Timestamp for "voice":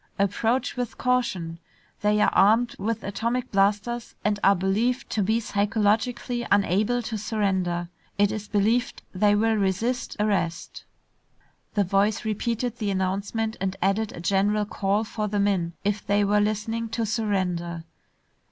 11.83-12.25